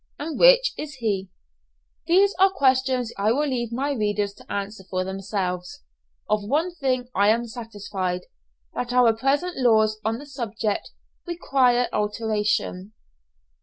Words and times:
and 0.17 0.39
which 0.39 0.73
is 0.79 0.95
he? 0.95 1.29
These 2.07 2.33
are 2.39 2.49
questions 2.51 3.13
I 3.19 3.31
will 3.33 3.45
leave 3.47 3.71
my 3.71 3.91
readers 3.91 4.33
to 4.33 4.51
answer 4.51 4.83
for 4.89 5.03
themselves. 5.03 5.83
Of 6.27 6.43
one 6.43 6.73
thing 6.73 7.09
I 7.13 7.27
am 7.27 7.45
satisfied, 7.45 8.21
that 8.73 8.93
our 8.93 9.13
present 9.15 9.57
laws 9.57 9.99
on 10.03 10.17
the 10.17 10.25
subject 10.25 10.89
require 11.27 11.87
alteration. 11.93 12.93